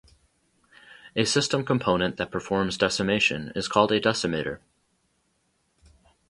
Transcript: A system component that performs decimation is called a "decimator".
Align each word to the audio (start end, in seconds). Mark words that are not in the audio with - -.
A 1.15 1.25
system 1.25 1.63
component 1.63 2.17
that 2.17 2.31
performs 2.31 2.75
decimation 2.75 3.51
is 3.55 3.67
called 3.67 3.91
a 3.91 4.01
"decimator". 4.01 4.57